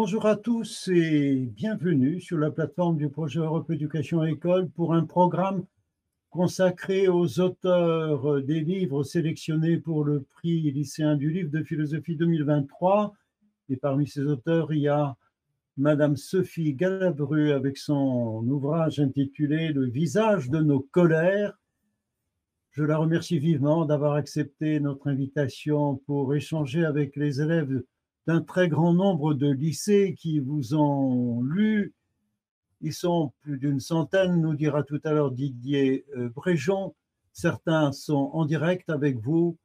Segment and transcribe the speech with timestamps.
[0.00, 5.04] Bonjour à tous et bienvenue sur la plateforme du projet Europe Éducation École pour un
[5.04, 5.64] programme
[6.30, 13.12] consacré aux auteurs des livres sélectionnés pour le prix lycéen du livre de philosophie 2023.
[13.70, 15.16] Et parmi ces auteurs, il y a
[15.76, 21.58] Madame Sophie Galabru avec son ouvrage intitulé Le visage de nos colères.
[22.70, 27.82] Je la remercie vivement d'avoir accepté notre invitation pour échanger avec les élèves
[28.28, 31.94] d'un très grand nombre de lycées qui vous ont lu.
[32.82, 36.94] Ils sont plus d'une centaine, nous dira tout à l'heure Didier euh, Bréjon.
[37.32, 39.56] Certains sont en direct avec vous.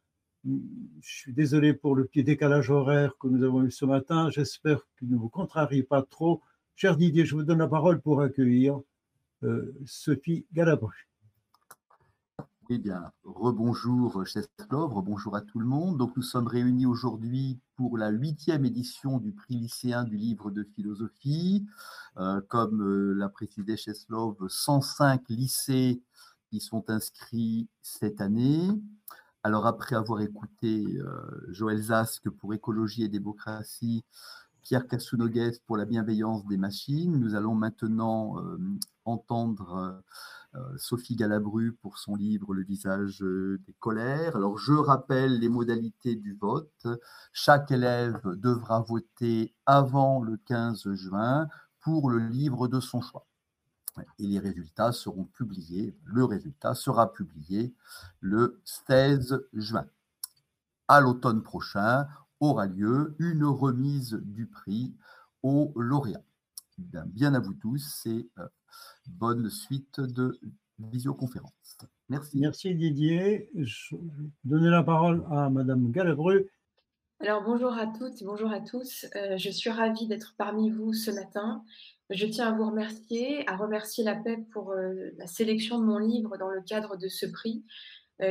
[0.45, 0.62] Je
[1.02, 4.30] suis désolé pour le petit décalage horaire que nous avons eu ce matin.
[4.30, 6.41] J'espère qu'il ne vous contrarie pas trop.
[6.77, 8.79] Cher Didier, je vous donne la parole pour accueillir
[9.43, 11.10] euh, Sophie Galabru.
[12.70, 15.98] Eh bien, rebonjour Cheslov, rebonjour à tout le monde.
[15.98, 20.64] Donc, nous sommes réunis aujourd'hui pour la huitième édition du prix lycéen du livre de
[20.64, 21.66] philosophie.
[22.18, 26.02] Euh, comme euh, l'a précisé Cheslov, 105 lycées
[26.54, 28.70] y sont inscrits cette année.
[29.44, 34.06] Alors, après avoir écouté euh, Joël Zask pour écologie et démocratie,
[34.64, 38.38] Pierre Kassounogues pour la bienveillance des machines, nous allons maintenant
[39.06, 40.02] entendre
[40.56, 44.36] euh, Sophie Galabru pour son livre Le visage euh, des colères.
[44.36, 46.88] Alors, je rappelle les modalités du vote.
[47.32, 51.48] Chaque élève devra voter avant le 15 juin
[51.80, 53.26] pour le livre de son choix.
[54.20, 57.74] Et les résultats seront publiés, le résultat sera publié
[58.20, 59.86] le 16 juin.
[60.88, 62.08] À l'automne prochain
[62.44, 64.94] aura lieu une remise du prix
[65.41, 66.24] aux lauréats.
[66.78, 68.47] Bien, à vous tous et euh,
[69.07, 70.40] bonne suite de
[70.79, 71.78] visioconférence.
[72.09, 72.40] Merci.
[72.40, 73.50] Merci Didier.
[73.56, 76.50] Je vais donner la parole à Madame Galabru.
[77.19, 79.06] Alors bonjour à toutes et bonjour à tous.
[79.16, 81.63] Euh, je suis ravie d'être parmi vous ce matin.
[82.09, 86.00] Je tiens à vous remercier, à remercier la PEP pour euh, la sélection de mon
[86.00, 87.63] livre dans le cadre de ce prix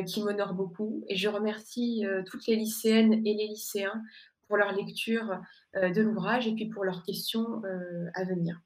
[0.06, 1.04] qui m'honore beaucoup.
[1.08, 4.02] Et je remercie toutes les lycéennes et les lycéens
[4.48, 5.40] pour leur lecture
[5.74, 7.62] de l'ouvrage et puis pour leurs questions
[8.14, 8.60] à venir.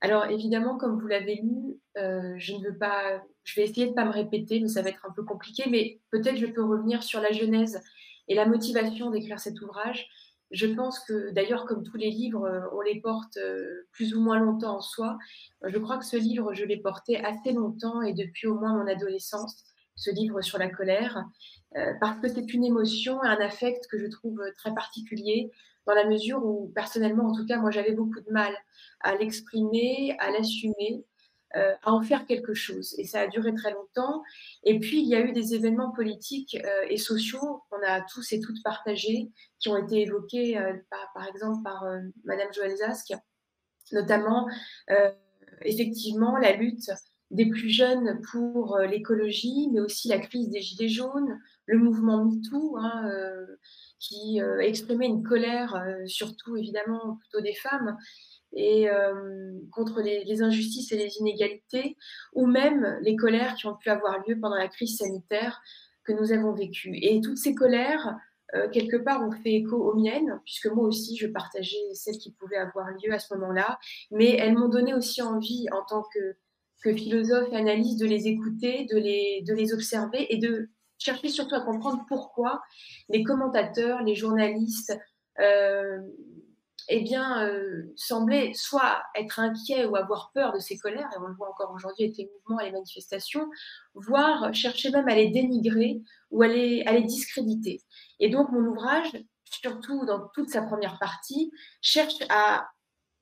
[0.00, 3.90] Alors évidemment, comme vous l'avez lu, euh, je ne veux pas, je vais essayer de
[3.90, 5.64] ne pas me répéter, mais ça va être un peu compliqué.
[5.68, 7.80] Mais peut-être je peux revenir sur la genèse
[8.28, 10.08] et la motivation d'écrire cet ouvrage.
[10.50, 14.22] Je pense que d'ailleurs, comme tous les livres, euh, on les porte euh, plus ou
[14.22, 15.18] moins longtemps en soi.
[15.62, 18.86] Je crois que ce livre, je l'ai porté assez longtemps et depuis au moins mon
[18.86, 19.67] adolescence,
[19.98, 21.24] ce livre sur la colère,
[22.00, 25.50] parce que c'est une émotion un affect que je trouve très particulier,
[25.88, 28.54] dans la mesure où, personnellement, en tout cas, moi, j'avais beaucoup de mal
[29.00, 31.04] à l'exprimer, à l'assumer,
[31.56, 32.94] euh, à en faire quelque chose.
[32.98, 34.22] Et ça a duré très longtemps.
[34.64, 38.32] Et puis, il y a eu des événements politiques euh, et sociaux qu'on a tous
[38.32, 41.86] et toutes partagés, qui ont été évoqués, euh, par, par, exemple, par
[42.24, 43.14] Madame Joël Zask,
[43.92, 44.46] notamment,
[45.62, 46.90] effectivement, la lutte
[47.30, 52.76] des plus jeunes pour l'écologie, mais aussi la crise des Gilets jaunes, le mouvement MeToo,
[52.78, 53.10] hein,
[53.98, 57.98] qui exprimait une colère, surtout évidemment plutôt des femmes,
[58.54, 61.96] et euh, contre les, injustices et les inégalités,
[62.32, 65.60] ou même les colères qui ont pu avoir lieu pendant la crise sanitaire
[66.04, 66.96] que nous avons vécue.
[67.02, 68.16] Et toutes ces colères,
[68.54, 72.32] euh, quelque part, ont fait écho aux miennes, puisque moi aussi, je partageais celles qui
[72.32, 73.78] pouvaient avoir lieu à ce moment-là,
[74.10, 76.36] mais elles m'ont donné aussi envie, en tant que,
[76.82, 80.68] que philosophe et analyste, de les écouter, de les, de les observer et de
[80.98, 82.60] chercher surtout à comprendre pourquoi
[83.08, 84.96] les commentateurs, les journalistes,
[85.40, 86.00] euh,
[86.88, 91.26] eh bien, euh, semblaient soit être inquiets ou avoir peur de ces colères, et on
[91.26, 93.48] le voit encore aujourd'hui avec les mouvements et les manifestations,
[93.94, 96.00] voire chercher même à les dénigrer
[96.30, 97.82] ou à les, à les discréditer.
[98.20, 99.12] Et donc, mon ouvrage,
[99.44, 102.68] surtout dans toute sa première partie, cherche à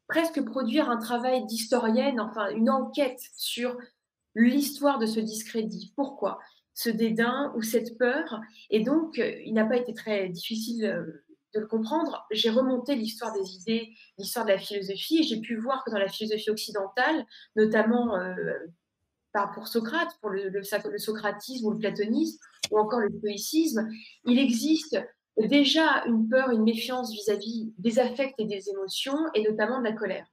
[0.09, 3.77] presque produire un travail d'historienne, enfin une enquête sur
[4.35, 5.93] l'histoire de ce discrédit.
[5.97, 6.39] Pourquoi
[6.75, 8.41] ce dédain ou cette peur?
[8.71, 11.25] Et donc, euh, il n'a pas été très difficile euh,
[11.55, 13.89] de le comprendre, j'ai remonté l'histoire des idées,
[14.19, 17.25] l'histoire de la philosophie, et j'ai pu voir que dans la philosophie occidentale,
[17.55, 18.35] notamment euh,
[19.55, 20.63] pour Socrate, pour le, le,
[20.99, 22.39] socratisme ou le platonisme,
[22.71, 23.89] ou encore le stoïcisme,
[24.25, 24.99] il existe
[25.39, 29.93] déjà une peur, une méfiance vis-à-vis des affects et des émotions, et notamment de la
[29.93, 30.27] colère.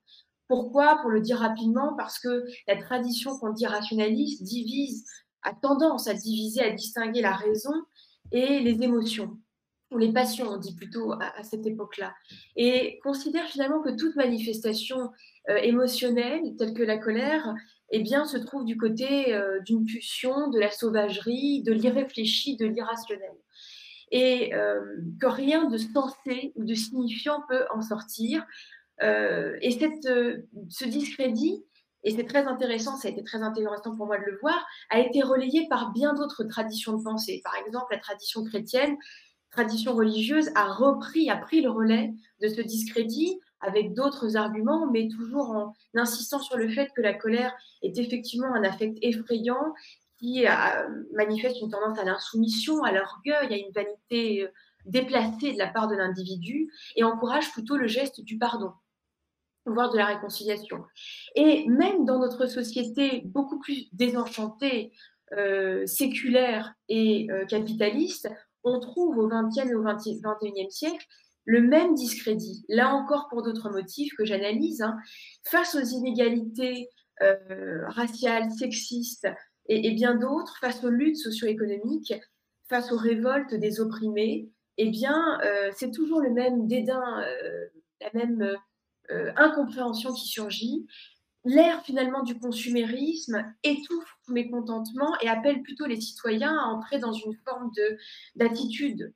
[0.48, 1.00] Pourquoi?
[1.02, 5.06] Pour le dire rapidement, parce que la tradition qu'on dit rationaliste divise,
[5.44, 7.74] a tendance à diviser, à distinguer la raison
[8.32, 9.38] et les émotions
[9.92, 12.16] ou les passions, on dit plutôt à, cette époque-là,
[12.56, 15.12] et considère finalement que toute manifestation
[15.50, 17.54] euh, émotionnelle, telle que la colère,
[17.92, 22.66] eh bien, se trouve du côté euh, d'une pulsion, de la sauvagerie, de l'irréfléchi, de
[22.66, 23.34] l'irrationnel.
[24.16, 24.80] Et euh,
[25.20, 28.46] que rien de sensé ou de signifiant peut en sortir.
[29.02, 30.08] et cette,
[30.70, 31.66] ce discrédit,
[32.04, 35.00] et c'est très intéressant, ça a été très intéressant pour moi de le voir, a
[35.00, 37.42] été relayé par bien d'autres traditions de pensée.
[37.44, 38.96] Par exemple, la tradition chrétienne,
[39.52, 45.08] tradition religieuse, a repris, a pris le relais de ce discrédit avec d'autres arguments, mais
[45.08, 49.74] toujours en insistant sur le fait que la colère est effectivement un affect effrayant
[50.24, 50.46] qui
[51.14, 54.48] manifeste une tendance à l'insoumission, à l'orgueil, à une vanité euh,
[54.86, 58.72] déplacée de la part de l'individu et encourage plutôt le geste du pardon
[59.66, 60.84] voire de la réconciliation.
[61.36, 64.92] Et même dans notre société beaucoup plus désenchantée,
[65.38, 68.30] euh, séculaire et euh, capitaliste,
[68.66, 70.22] on trouve au XXe et au XXIe
[70.70, 71.06] siècle
[71.46, 74.98] le même discrédit, là encore pour d'autres motifs que j'analyse, hein,
[75.44, 76.90] face aux inégalités
[77.22, 79.28] euh, raciales, sexistes
[79.68, 82.14] et, bien d'autres, face aux luttes socio-économiques,
[82.68, 87.68] face aux révoltes des opprimés, eh bien, euh, c'est toujours le même dédain, euh,
[88.02, 88.56] la même
[89.36, 90.88] incompréhension qui surgit.
[91.46, 97.00] L'ère finalement du consumérisme étouffe tous mes contentements et appelle plutôt les citoyens à entrer
[97.00, 97.70] dans une forme
[98.36, 99.14] d'attitude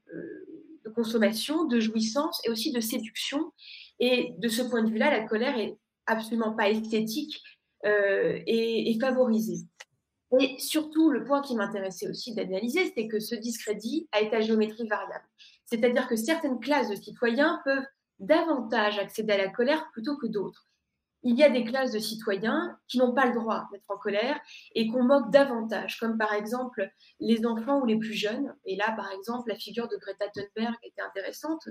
[0.87, 3.51] de consommation, de jouissance et aussi de séduction.
[3.99, 7.41] Et de ce point de vue-là, la colère est absolument pas esthétique
[7.85, 9.65] euh, et, favorisée.
[10.39, 14.41] Et surtout, le point qui m'intéressait aussi d'analyser, c'est que ce discrédit a été à
[14.41, 15.25] géométrie variable.
[15.65, 17.85] C'est-à-dire que certaines classes de citoyens peuvent
[18.19, 20.67] davantage accéder à la colère plutôt que d'autres
[21.23, 24.39] il y a des classes de citoyens qui n'ont pas le droit d'être en colère
[24.75, 26.89] et qu'on moque davantage, comme par exemple
[27.19, 28.55] les enfants ou les plus jeunes.
[28.65, 31.67] Et là, par exemple, la figure de Greta Thunberg était intéressante,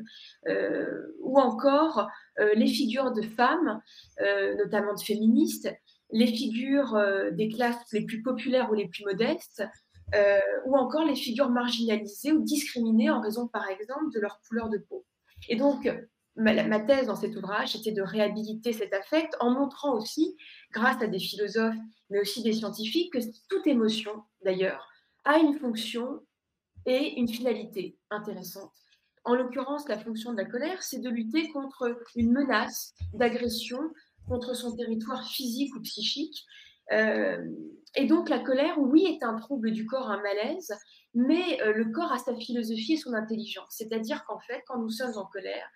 [0.48, 3.80] euh, ou encore euh, les figures de femmes,
[4.20, 5.72] euh, notamment de féministes,
[6.10, 6.96] les figures
[7.32, 9.64] des classes les plus populaires ou les plus modestes,
[10.66, 14.78] ou encore les figures marginalisées ou discriminées en raison, par exemple, de leur couleur de
[14.78, 15.04] peau.
[15.48, 15.88] Et donc,
[16.36, 20.36] ma, thèse dans cet ouvrage, c'était de réhabiliter cet affect en montrant aussi,
[20.72, 21.76] grâce à des philosophes,
[22.10, 23.18] mais aussi des scientifiques, que
[23.48, 24.12] toute émotion,
[24.44, 24.88] d'ailleurs,
[25.24, 26.20] a une fonction
[26.84, 28.72] et une finalité intéressante.
[29.24, 33.80] En l'occurrence, la fonction de la colère, c'est de lutter contre une menace d'agression
[34.28, 36.44] contre son territoire physique ou psychique.
[36.92, 37.44] Euh,
[37.96, 40.72] et donc la colère, oui, est un trouble du corps, un malaise,
[41.14, 43.68] mais euh, le corps a sa philosophie et son intelligence.
[43.70, 45.68] C'est-à-dire qu'en fait, quand nous sommes en colère,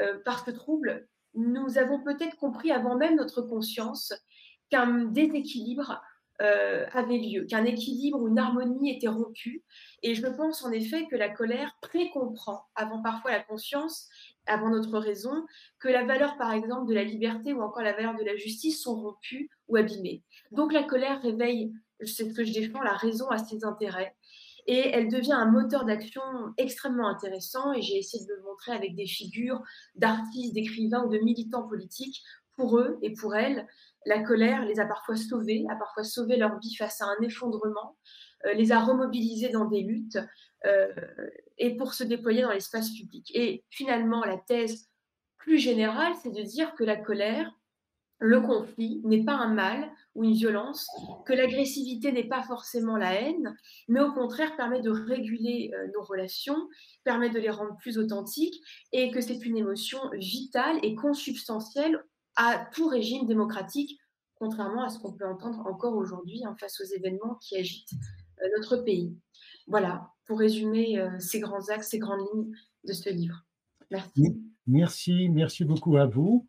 [0.00, 4.12] euh, par ce trouble, nous avons peut-être compris avant même notre conscience
[4.68, 6.00] qu'un déséquilibre
[6.42, 9.62] euh, avait lieu, qu'un équilibre ou une harmonie était rompue.
[10.02, 14.08] Et je pense en effet que la colère précomprend, avant parfois la conscience,
[14.50, 15.46] avant notre raison,
[15.78, 18.82] que la valeur, par exemple, de la liberté ou encore la valeur de la justice
[18.82, 20.22] sont rompues ou abîmées.
[20.50, 24.14] Donc la colère réveille, c'est ce que je défends, la raison à ses intérêts
[24.66, 26.22] et elle devient un moteur d'action
[26.56, 29.60] extrêmement intéressant et j'ai essayé de le montrer avec des figures
[29.96, 32.22] d'artistes, d'écrivains ou de militants politiques.
[32.56, 33.66] Pour eux et pour elles,
[34.04, 37.96] la colère les a parfois sauvés, a parfois sauvé leur vie face à un effondrement,
[38.54, 40.18] les a remobilisés dans des luttes
[40.66, 40.88] euh,
[41.58, 43.30] et pour se déployer dans l'espace public.
[43.34, 44.88] Et finalement, la thèse
[45.38, 47.50] plus générale, c'est de dire que la colère,
[48.18, 50.86] le conflit n'est pas un mal ou une violence,
[51.24, 53.56] que l'agressivité n'est pas forcément la haine,
[53.88, 56.68] mais au contraire permet de réguler euh, nos relations,
[57.04, 62.04] permet de les rendre plus authentiques et que c'est une émotion vitale et consubstantielle
[62.36, 63.98] à tout régime démocratique,
[64.34, 68.19] contrairement à ce qu'on peut entendre encore aujourd'hui hein, face aux événements qui agitent euh,
[68.56, 69.16] notre pays.
[69.66, 72.52] Voilà, pour résumer euh, ces grands axes, ces grandes lignes
[72.84, 73.44] de ce livre.
[73.90, 74.36] Merci.
[74.66, 76.46] Merci, merci beaucoup à vous.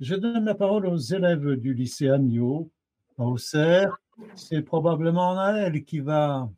[0.00, 2.70] Je donne la parole aux élèves du lycée Agneau,
[3.18, 3.96] à Auxerre.
[4.34, 6.48] C'est probablement Naël qui va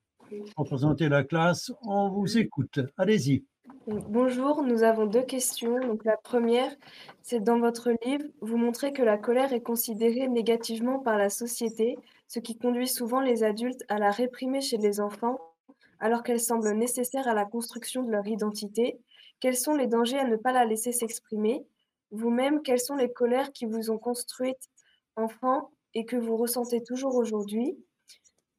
[0.57, 1.73] représenter la classe.
[1.83, 2.81] On vous écoute.
[2.97, 3.45] Allez-y.
[3.87, 5.79] Bonjour, nous avons deux questions.
[5.81, 6.73] Donc la première,
[7.23, 11.97] c'est dans votre livre, vous montrez que la colère est considérée négativement par la société,
[12.29, 15.39] ce qui conduit souvent les adultes à la réprimer chez les enfants,
[16.01, 18.99] alors qu'elle semble nécessaire à la construction de leur identité.
[19.41, 21.67] Quels sont les dangers à ne pas la laisser s'exprimer?
[22.11, 24.71] Vous-même, quelles sont les colères qui vous ont construite
[25.17, 27.77] enfant et que vous ressentez toujours aujourd'hui?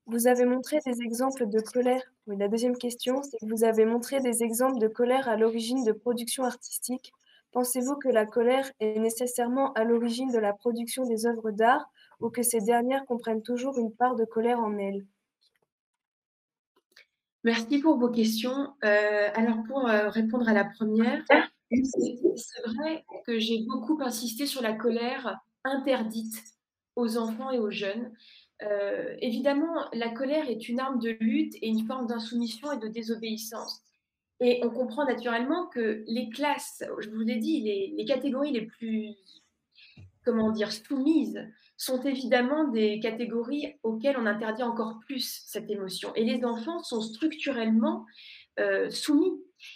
[0.05, 2.01] Vous avez montré des exemples de colère.
[2.27, 5.83] Oui, la deuxième question, c'est que vous avez montré des exemples de colère à l'origine
[5.83, 7.12] de production artistique.
[7.51, 11.89] Pensez-vous que la colère est nécessairement à l'origine de la production des œuvres d'art?
[12.19, 15.05] Ou que ces dernières comprennent toujours une part de colère en elles
[17.43, 18.74] Merci pour vos questions.
[18.83, 21.24] Euh, alors pour euh, répondre à la première,
[21.71, 26.43] c'est vrai que j'ai beaucoup insisté sur la colère interdite
[26.95, 28.12] aux enfants et aux jeunes.
[28.63, 32.88] Euh, évidemment, la colère est une arme de lutte et une forme d'insoumission et de
[32.88, 33.81] désobéissance.
[34.39, 39.15] Et on comprend naturellement que les classes, je vous l'ai dit, les, catégories les plus
[40.25, 41.47] comment dire, soumises
[41.77, 46.13] sont évidemment des catégories auxquelles on interdit encore plus cette émotion.
[46.15, 48.05] Et les enfants sont structurellement
[48.60, 49.34] euh, soumis.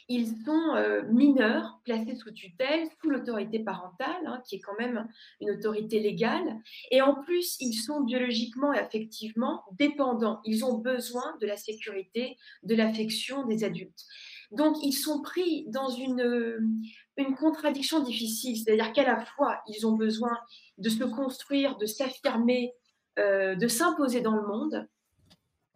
[0.08, 5.08] Ils sont euh, mineurs, placés sous tutelle, sous l'autorité parentale, hein, qui est quand même
[5.40, 6.60] une autorité légale.
[6.92, 10.40] Et en plus, ils sont biologiquement et affectivement dépendants.
[10.46, 14.06] Ils ont besoin de la sécurité, de l'affection des adultes.
[14.52, 16.82] Donc, ils sont pris dans une,
[17.18, 20.38] une contradiction difficile, c'est-à-dire qu'à la fois, ils ont besoin
[20.78, 22.74] de se construire, de s'affirmer,
[23.20, 24.88] euh, de s'imposer dans le monde.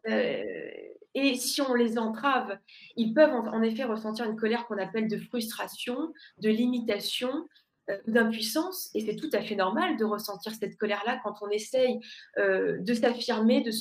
[0.07, 0.43] Euh,
[1.13, 2.57] et si on les entrave,
[2.97, 7.47] ils peuvent en, effet ressentir une colère qu'on appelle de frustration, de limitation,
[7.89, 8.89] euh, d'impuissance.
[8.95, 11.99] Et c'est tout à fait normal de ressentir cette colère-là quand on essaye
[12.37, 13.71] euh, de s'affirmer, de,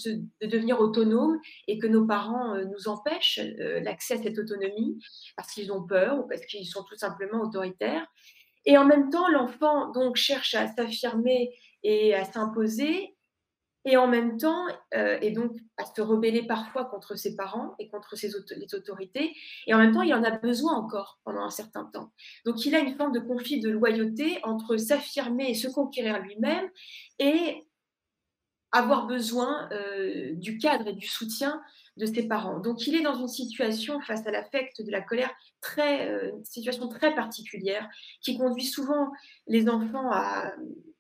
[0.41, 3.41] de, devenir autonome et que nos parents euh, nous empêchent
[3.83, 4.99] l'accès à cette autonomie
[5.37, 8.07] parce qu'ils ont peur ou parce qu'ils sont tout simplement autoritaires.
[8.67, 13.14] Et en même temps, l'enfant donc cherche à s'affirmer et à s'imposer
[13.85, 17.89] et en même temps, euh, et donc à se rebeller parfois contre ses parents et
[17.89, 19.35] contre ses les autorités,
[19.67, 22.13] et en même temps, il en a besoin encore pendant un certain temps.
[22.47, 26.69] Donc il a une forme de conflit de loyauté entre s'affirmer et se conquérir lui-même
[27.19, 27.67] et
[28.73, 31.63] avoir besoin euh, du cadre et du soutien
[31.97, 32.59] de ses parents.
[32.59, 36.89] Donc il est dans une situation face à l'affect de la colère très, euh, situation
[36.89, 37.89] très particulière
[38.21, 39.13] qui conduit souvent
[39.47, 40.53] les enfants à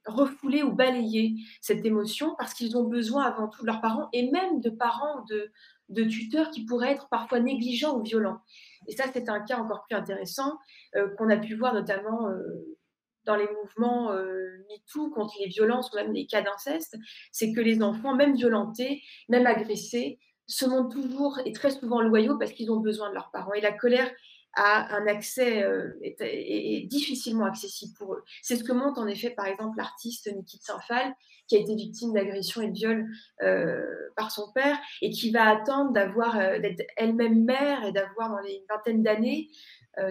[0.06, 4.30] refouler ou balayer cette émotion parce qu'ils ont besoin avant tout de leurs parents et
[4.30, 5.50] même de parents de,
[5.88, 8.40] de tuteurs qui pourraient être parfois négligents ou violents.
[8.86, 10.58] Et ça, c'est un cas encore plus intéressant
[10.94, 12.76] euh, qu'on a pu voir notamment euh,
[13.24, 16.98] dans les mouvements MeToo contre les violences ou même les cas d'inceste,
[17.32, 22.38] c'est que les enfants, même violentés, même agressés, se montrent toujours et très souvent loyaux
[22.38, 23.54] parce qu'ils ont besoin de leurs parents.
[23.54, 24.10] Et la colère
[24.56, 28.24] a un accès euh, est, difficilement accessible pour eux.
[28.42, 31.14] C'est ce que montre en effet par exemple l'artiste Niki Saint-Phal
[31.48, 33.06] qui a été victime d'agression et de viol
[33.42, 33.84] euh,
[34.16, 38.40] par son père et qui va attendre d'avoir euh, d'être elle-même mère et d'avoir dans
[38.40, 39.48] les vingtaines d'années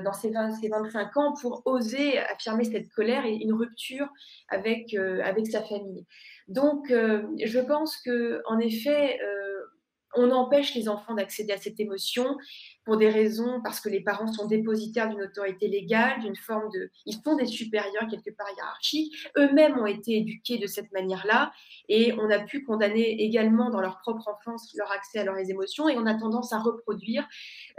[0.05, 4.07] dans ses, 20, ses, 25 ans pour oser affirmer cette colère et une rupture
[4.47, 6.05] avec, avec sa famille.
[6.47, 9.19] Donc, je pense que en effet,
[10.15, 12.38] on empêche les enfants d'accéder à cette émotion
[12.86, 16.91] pour des raisons, parce que les parents sont dépositaires d'une autorité légale, d'une forme de...
[17.05, 21.51] Ils sont des supérieurs quelque part hiérarchiques, eux-mêmes ont été éduqués de cette manière-là,
[21.88, 25.88] et on a pu condamner également dans leur propre enfance leur accès à leurs émotions,
[25.88, 27.27] et on a tendance à reproduire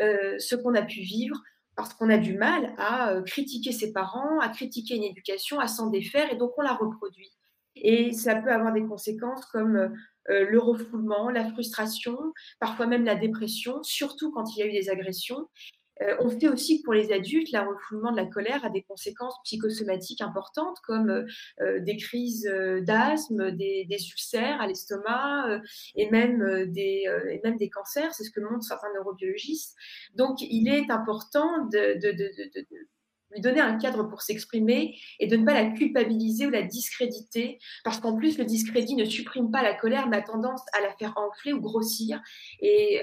[0.00, 1.36] euh, ce qu'on a pu vivre
[1.76, 5.66] parce qu'on a du mal à euh, critiquer ses parents, à critiquer une éducation, à
[5.66, 7.32] s'en défaire, et donc on la reproduit.
[7.76, 9.92] Et ça peut avoir des conséquences comme
[10.30, 12.18] euh, euh, le refoulement, la frustration,
[12.60, 15.48] parfois même la dépression, surtout quand il y a eu des agressions.
[16.02, 18.82] Euh, on sait aussi que pour les adultes, le refoulement de la colère a des
[18.82, 21.24] conséquences psychosomatiques importantes comme
[21.60, 22.50] des crises
[22.82, 25.60] d'asthme, des, ulcères à l'estomac
[25.94, 28.12] et, même des, cancers.
[28.12, 29.76] C'est ce que montrent certains neurobiologistes.
[30.16, 31.96] Donc, il est important de
[33.34, 37.58] lui donner un cadre pour s'exprimer et de ne pas la culpabiliser ou la discréditer,
[37.84, 40.92] parce qu'en plus, le discrédit ne supprime pas la colère, mais a tendance à la
[40.96, 42.20] faire enfler ou grossir
[42.60, 43.02] et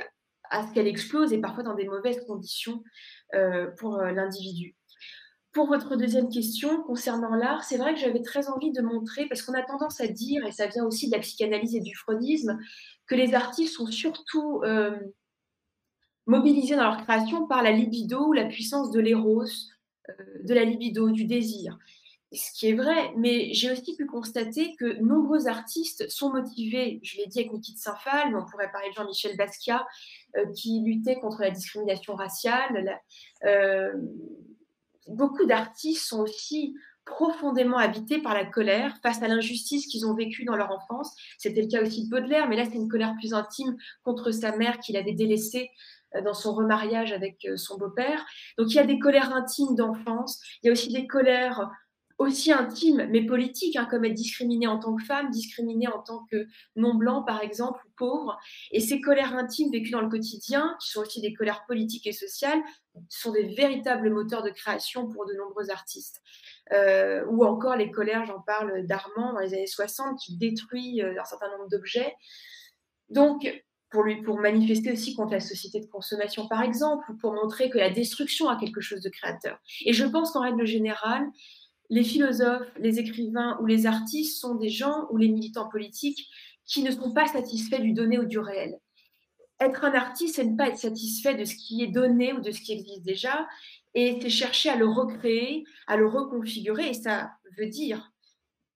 [0.50, 2.84] à ce qu'elle explose et parfois dans des mauvaises conditions
[3.34, 4.76] euh, pour euh, l'individu.
[5.54, 9.42] Pour votre deuxième question concernant l'art, c'est vrai que j'avais très envie de montrer, parce
[9.42, 12.58] qu'on a tendance à dire, et ça vient aussi de la psychanalyse et du freudisme,
[13.08, 14.98] que les artistes sont surtout euh,
[16.26, 19.44] mobilisés dans leur création par la libido ou la puissance de l'éros,
[20.44, 21.78] de la libido, du désir.
[22.34, 27.18] Ce qui est vrai, mais j'ai aussi pu constater que nombreux artistes sont motivés, je
[27.18, 29.86] l'ai dit avec Nikita Saint-Phal, mais on pourrait parler de Jean-Michel Basquiat,
[30.38, 33.02] euh, qui luttait contre la discrimination raciale.
[33.44, 33.92] Euh,
[35.08, 40.46] beaucoup d'artistes sont aussi profondément habités par la colère face à l'injustice qu'ils ont vécue
[40.46, 41.14] dans leur enfance.
[41.38, 44.56] C'était le cas aussi de Baudelaire, mais là, c'est une colère plus intime contre sa
[44.56, 48.26] mère qu'il avait délaissée euh, dans son remariage avec euh, son beau-père.
[48.58, 51.70] Donc il y a des colères intimes d'enfance, il y a aussi des colères
[52.22, 56.24] aussi intimes mais politiques, hein, comme être discriminée en tant que femme, discriminée en tant
[56.32, 58.38] que non-blanc par exemple, ou pauvre.
[58.72, 62.12] Et ces colères intimes vécues dans le quotidien, qui sont aussi des colères politiques et
[62.12, 62.62] sociales,
[63.10, 66.22] sont des véritables moteurs de création pour de nombreux artistes.
[66.72, 71.26] Euh, ou encore les colères, j'en parle d'Armand dans les années 60, qui détruit un
[71.26, 72.14] certain nombre d'objets.
[73.10, 73.48] Donc,
[73.92, 77.70] pour, lui, pour manifester aussi contre la société de consommation, par exemple, ou pour montrer
[77.70, 79.60] que la destruction a quelque chose de créateur.
[79.86, 81.28] Et je pense qu'en règle générale,
[81.90, 86.26] les philosophes, les écrivains ou les artistes sont des gens ou les militants politiques
[86.66, 88.80] qui ne sont pas satisfaits du donné ou du réel.
[89.60, 92.52] Être un artiste, c'est ne pas être satisfait de ce qui est donné ou de
[92.52, 93.46] ce qui existe déjà,
[93.94, 98.10] et c'est chercher à le recréer, à le reconfigurer, et ça veut dire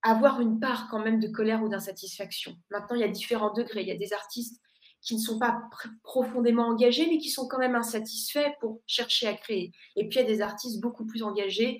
[0.03, 2.55] avoir une part quand même de colère ou d'insatisfaction.
[2.69, 3.81] Maintenant, il y a différents degrés.
[3.81, 4.61] Il y a des artistes
[5.05, 5.61] qui ne sont pas
[6.03, 9.71] profondément engagés, mais qui sont quand même insatisfaits pour chercher à créer.
[9.95, 11.79] Et puis, il y a des artistes beaucoup plus engagés,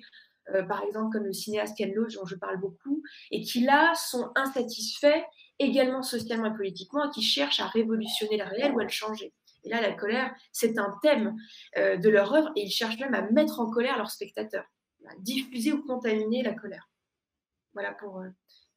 [0.54, 3.02] euh, par exemple comme le cinéaste Ken Loach, dont je parle beaucoup,
[3.32, 5.24] et qui là sont insatisfaits
[5.58, 9.34] également socialement et politiquement, et qui cherchent à révolutionner le réel ou à le changer.
[9.64, 11.36] Et là, la colère, c'est un thème
[11.76, 14.66] euh, de leur œuvre, et ils cherchent même à mettre en colère leurs spectateurs,
[15.08, 16.88] à diffuser ou contaminer la colère.
[17.74, 18.28] Voilà pour euh,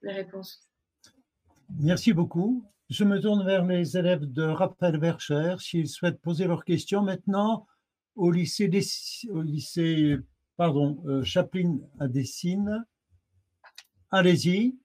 [0.01, 0.67] mes réponses.
[1.77, 2.65] Merci beaucoup.
[2.89, 7.67] Je me tourne vers les élèves de Rappel Vercher s'ils souhaitent poser leurs questions maintenant
[8.15, 8.67] au lycée,
[10.59, 12.83] euh, Chaplin à Dessines.
[14.09, 14.75] Allez-y,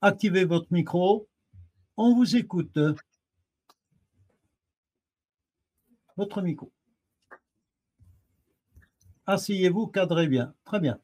[0.00, 1.28] activez votre micro.
[1.96, 2.78] On vous écoute.
[6.16, 6.72] Votre micro.
[9.26, 10.52] Asseyez-vous, cadrez bien.
[10.64, 10.98] Très bien.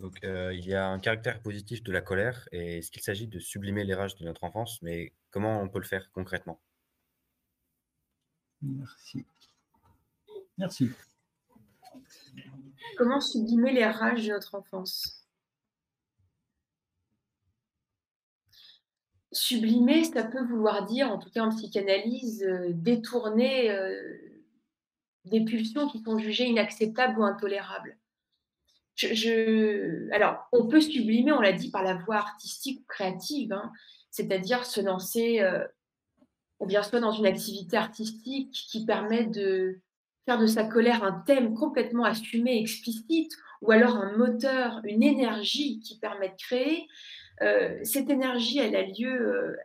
[0.00, 3.26] Donc, euh, il y a un caractère positif de la colère et est-ce qu'il s'agit
[3.26, 6.58] de sublimer les rages de notre enfance, mais comment on peut le faire concrètement?
[8.62, 9.26] Merci.
[10.56, 10.90] Merci.
[12.96, 15.26] Comment sublimer les rages de notre enfance?
[19.32, 24.18] Sublimer, ça peut vouloir dire, en tout cas en psychanalyse, euh, détourner euh,
[25.26, 27.99] des pulsions qui sont jugées inacceptables ou intolérables
[30.12, 33.72] alors, on peut sublimer, on l'a dit, par la voie artistique ou créative, hein.
[34.10, 35.64] c'est-à-dire se lancer, euh,
[36.58, 39.80] ou bien soit dans une activité artistique qui permet de
[40.26, 45.80] faire de sa colère un thème complètement assumé, explicite, ou alors un moteur, une énergie
[45.80, 46.86] qui permet de créer.
[47.42, 49.56] Euh, cette énergie, elle a lieu euh,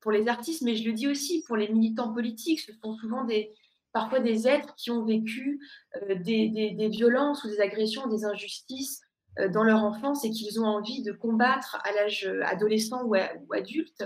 [0.00, 2.60] pour les artistes, mais je le dis aussi pour les militants politiques.
[2.60, 3.52] Ce sont souvent des,
[3.92, 5.60] parfois des êtres qui ont vécu
[5.96, 9.00] euh, des, violences ou des agressions, des injustices
[9.38, 13.14] euh, dans leur enfance et qu'ils ont envie de combattre à l'âge euh, adolescent ou,
[13.52, 14.04] adulte.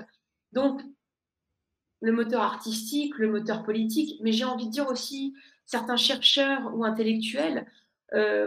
[0.53, 0.81] Donc,
[2.01, 6.85] le moteur artistique, le moteur politique, mais j'ai envie de dire aussi certains chercheurs ou
[6.85, 7.67] intellectuels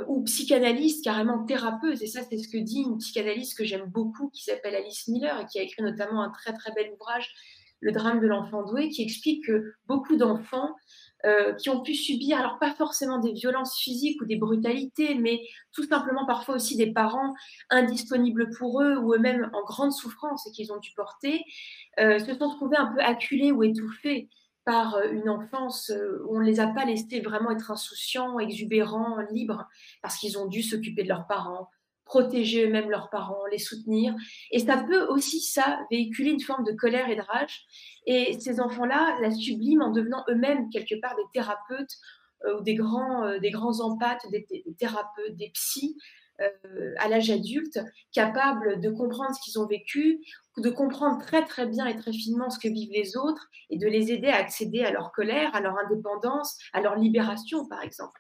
[0.08, 4.30] ou psychanalystes, carrément thérapeutes, et ça c'est ce que dit une psychanalyste que j'aime beaucoup
[4.30, 7.30] qui s'appelle Alice Miller et qui a écrit notamment un très très bel ouvrage,
[7.82, 10.74] Le drame de l'enfant doué, qui explique que beaucoup d'enfants
[11.28, 15.42] euh, qui ont pu subir, alors pas forcément des violences physiques ou des brutalités, mais
[15.74, 17.34] tout simplement parfois aussi des parents
[17.70, 21.44] indisponibles pour eux ou eux-mêmes en grande souffrance et qu'ils ont dû porter,
[22.00, 24.30] euh, se sont trouvés un peu acculés ou étouffés
[24.64, 25.92] par euh, une enfance
[26.26, 29.68] où on ne les a pas laissés vraiment être insouciants, exubérants, libres,
[30.02, 31.70] parce qu'ils ont dû s'occuper de leurs parents,
[32.08, 34.16] protéger eux-mêmes leurs parents, les soutenir.
[34.52, 37.66] Et ça peut aussi, ça, véhiculer une forme de colère et de rage.
[38.06, 41.96] Et ces enfants-là la subliment en devenant eux-mêmes quelque part des thérapeutes
[42.46, 44.46] euh, ou des grands, euh, des grands empathes, des,
[44.78, 45.98] thérapeutes, des psys
[46.40, 47.80] euh, à l'âge adulte,
[48.12, 50.22] capables de comprendre ce qu'ils ont vécu,
[50.58, 53.88] de comprendre très très bien et très finement ce que vivent les autres et de
[53.88, 58.20] les aider à accéder à leur colère, à leur indépendance, à leur libération, par exemple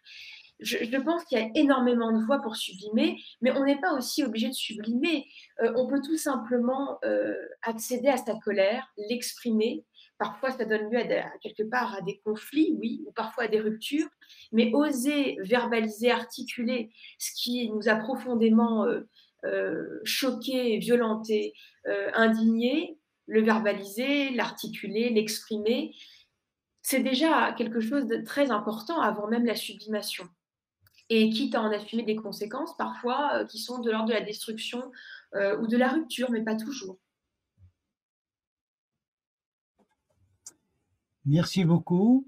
[0.60, 4.24] je, pense qu'il y a énormément de voies pour sublimer, mais on n'est pas aussi
[4.24, 5.26] obligé de sublimer.
[5.62, 9.86] Euh, on peut tout simplement euh, accéder à sa colère, l'exprimer.
[10.18, 13.60] Parfois, ça donne lieu à, quelque part à des conflits, oui, ou parfois à des
[13.60, 14.10] ruptures,
[14.52, 18.86] mais oser verbaliser, articuler ce qui nous a profondément
[19.46, 21.54] euh, choqué, violenté,
[22.14, 25.94] indigné, le verbaliser, l'articuler, l'exprimer,
[26.82, 30.28] c'est déjà quelque chose de très important avant même la sublimation
[31.10, 34.22] et quitte à en assumer des conséquences parfois euh, qui sont de l'ordre de la
[34.22, 34.92] destruction
[35.36, 36.98] euh, ou de la rupture, mais pas toujours.
[41.26, 42.28] Merci beaucoup.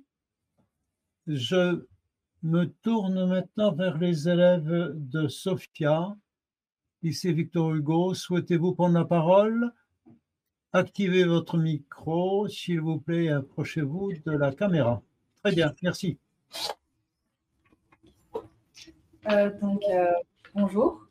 [1.27, 1.85] Je
[2.43, 6.15] me tourne maintenant vers les élèves de Sofia,
[7.01, 8.13] lycée Victor Hugo.
[8.13, 9.71] Souhaitez-vous prendre la parole?
[10.71, 15.01] Activez votre micro, s'il vous plaît, approchez-vous de la caméra.
[15.43, 16.19] Très bien, merci.
[19.27, 20.11] Euh, donc, euh,
[20.55, 21.05] bonjour.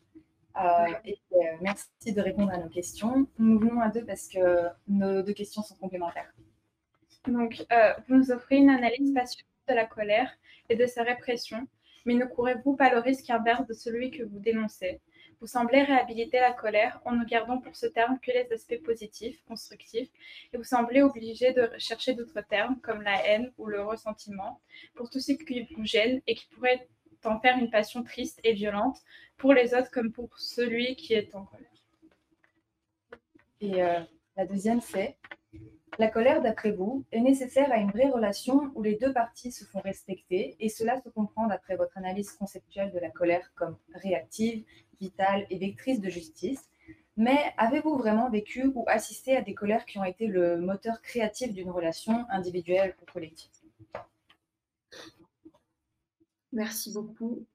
[0.56, 1.18] Euh, et
[1.60, 3.28] merci de répondre à nos questions.
[3.38, 6.32] Nous venons à deux parce que nos deux questions sont complémentaires.
[7.26, 7.64] Donc,
[8.08, 10.30] vous nous offrez une analyse passionnante de la colère
[10.68, 11.66] et de sa répression,
[12.06, 15.00] mais ne courez-vous pas le risque inverse de celui que vous dénoncez?
[15.40, 19.40] Vous semblez réhabiliter la colère en ne gardant pour ce terme que les aspects positifs,
[19.46, 20.08] constructifs,
[20.52, 24.60] et vous semblez obligé de chercher d'autres termes comme la haine ou le ressentiment
[24.94, 26.88] pour tout ce qui vous gêne et qui pourrait
[27.22, 28.98] d'en faire une passion triste et violente
[29.36, 31.68] pour les autres comme pour celui qui est en colère.
[33.60, 34.00] Et euh,
[34.36, 35.16] la deuxième, c'est
[35.98, 39.64] La colère, d'après vous, est nécessaire à une vraie relation où les deux parties se
[39.64, 44.64] font respecter, et cela se comprend d'après votre analyse conceptuelle de la colère comme réactive,
[45.00, 46.70] vitale et vectrice de justice.
[47.16, 51.52] Mais avez-vous vraiment vécu ou assisté à des colères qui ont été le moteur créatif
[51.52, 53.50] d'une relation individuelle ou collective?
[56.52, 57.46] Merci beaucoup.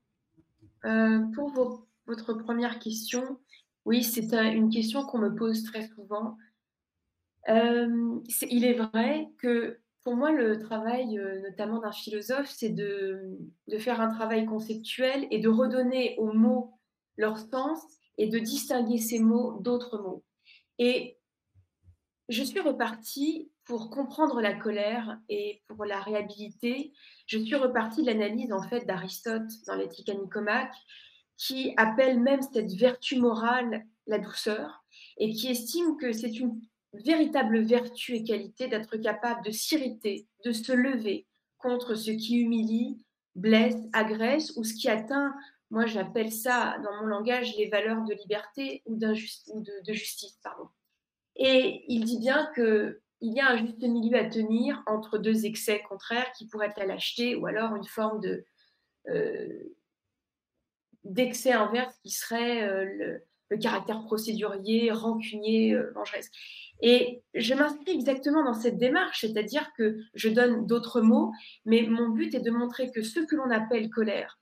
[0.85, 3.39] Euh, pour votre première question,
[3.85, 6.37] oui, c'est une question qu'on me pose très souvent.
[7.49, 13.37] Euh, il est vrai que pour moi, le travail, euh, notamment d'un philosophe, c'est de,
[13.67, 16.73] de, faire un travail conceptuel et de redonner aux mots
[17.17, 17.81] leur sens
[18.17, 20.23] et de distinguer ces mots d'autres mots.
[20.77, 21.17] Et
[22.29, 26.91] je suis repartie pour comprendre la colère et pour la réhabiliter.
[27.27, 30.75] Je suis repartie de l'analyse en fait d'Aristote dans l'éthique à Nicomaque,
[31.37, 34.83] qui appelle même cette vertu morale la douceur
[35.17, 36.59] et qui estime que c'est une
[36.93, 43.03] véritable vertu et qualité d'être capable de s'irriter, de se lever contre ce qui humilie,
[43.35, 45.33] blesse, agresse ou ce qui atteint,
[45.71, 50.39] moi j'appelle ça dans mon langage les valeurs de liberté ou, de, justice.
[51.35, 52.47] Et il dit bien
[53.23, 56.77] qu'il y a un juste milieu à tenir entre deux excès contraires qui pourraient être
[56.77, 58.19] la lâcheté ou alors une forme
[59.07, 59.63] euh,
[61.05, 66.29] d'excès inverse qui serait euh, le, le, caractère procédurier, rancunier, euh, vengeresse.
[66.81, 71.31] Et je m'inscris exactement dans cette démarche, c'est-à-dire que je donne d'autres mots,
[71.63, 74.37] mais mon but est de montrer que ce que l'on appelle colère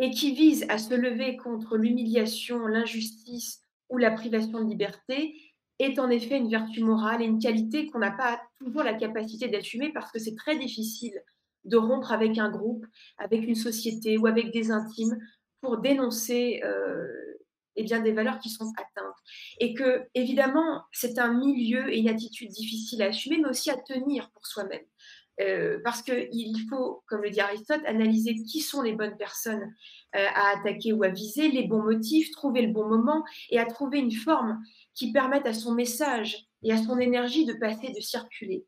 [0.00, 5.36] et qui vise à se lever contre l'humiliation, l'injustice ou la privation de liberté
[5.78, 9.48] est en effet une vertu morale et une qualité qu'on n'a pas toujours la capacité
[9.48, 11.22] d'assumer parce que c'est très difficile
[11.64, 12.86] de rompre avec un groupe,
[13.18, 15.18] avec une société ou avec des intimes
[15.60, 17.36] pour dénoncer euh,
[17.76, 19.16] eh bien, des valeurs qui sont atteintes.
[19.58, 23.76] Et que, évidemment, c'est un milieu et une attitude difficile à assumer, mais aussi à
[23.76, 24.84] tenir pour soi-même.
[25.40, 29.74] Euh, parce qu'il faut, comme le dit Aristote, analyser qui sont les bonnes personnes
[30.14, 33.66] euh, à attaquer ou à viser, les bons motifs, trouver le bon moment et à
[33.66, 34.58] trouver une forme
[34.94, 38.64] qui permette à son message et à son énergie de passer, de circuler.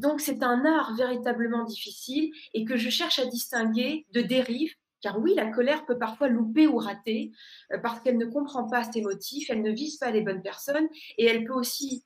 [0.00, 5.18] Donc c'est un art véritablement difficile et que je cherche à distinguer de dérives car
[5.18, 7.30] oui, la colère peut parfois louper ou rater
[7.72, 10.88] euh, parce qu'elle ne comprend pas ses motifs, elle ne vise pas les bonnes personnes
[11.18, 12.04] et elle peut aussi,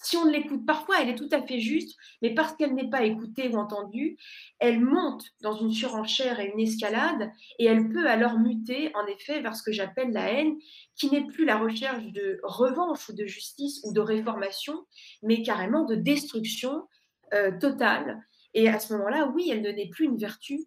[0.00, 3.04] si on l'écoute parfois, elle est tout à fait juste, mais parce qu'elle n'est pas
[3.04, 4.16] écoutée ou entendue,
[4.60, 9.40] elle monte dans une surenchère et une escalade et elle peut alors muter en effet
[9.40, 10.56] vers ce que j'appelle la haine,
[10.94, 14.86] qui n'est plus la recherche de revanche ou de justice ou de réformation,
[15.22, 16.86] mais carrément de destruction
[17.34, 18.20] euh, totale.
[18.54, 20.60] Et à ce moment-là, oui, elle ne n'est plus une vertu,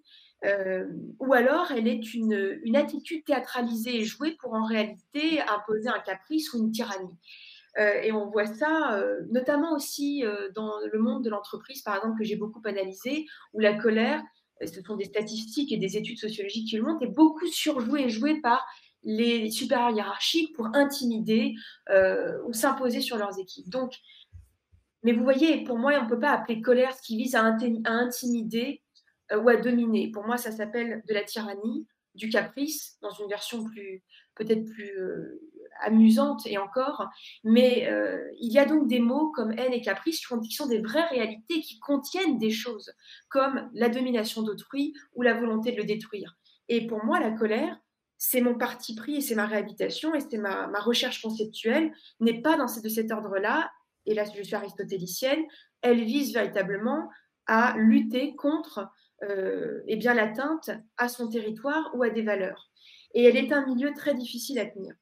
[0.46, 0.86] euh,
[1.20, 6.00] ou alors elle est une, une, attitude théâtralisée et jouée pour en réalité imposer un
[6.00, 7.18] caprice ou une tyrannie.
[7.80, 10.24] Euh, et on voit ça euh, notamment aussi
[10.56, 14.22] dans le monde de l'entreprise, par exemple, que j'ai beaucoup analysé, où la colère,
[14.62, 18.10] ce sont des statistiques et des études sociologiques qui le montrent, est beaucoup surjouée et
[18.10, 18.66] jouée par
[19.04, 21.56] les supérieurs hiérarchiques pour intimider
[22.46, 23.70] ou s'imposer sur leurs équipes.
[23.70, 24.00] Donc,
[25.04, 27.44] mais vous voyez, pour moi, on ne peut pas appeler colère ce qui vise à,
[27.86, 28.82] intimider
[29.32, 30.12] euh, ou à dominer.
[30.12, 34.04] Pour moi, ça s'appelle de la tyrannie, du caprice, dans une version plus
[34.36, 35.42] peut-être plus euh,
[35.82, 37.08] amusante et encore.
[37.44, 40.80] Mais euh, il y a donc des mots comme haine et caprice qui sont des
[40.80, 42.94] vraies réalités qui contiennent des choses
[43.30, 46.38] comme la domination d'autrui ou la volonté de le détruire.
[46.70, 47.78] Et pour moi, la colère,
[48.18, 52.56] c'est mon parti pris et c'est ma réhabilitation et c'est ma, recherche conceptuelle n'est pas
[52.56, 53.70] dans de cet ordre-là.
[54.06, 55.42] Et là, je suis aristotélicienne.
[55.82, 57.10] Elle vise véritablement
[57.48, 58.88] à lutter contre
[59.24, 62.72] euh, eh bien l'atteinte à son territoire ou à des valeurs.
[63.14, 64.94] Et elle est un milieu très difficile à tenir.